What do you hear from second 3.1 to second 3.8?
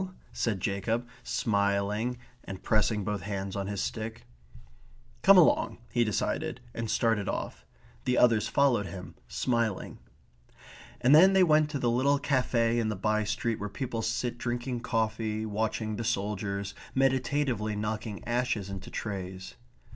hands on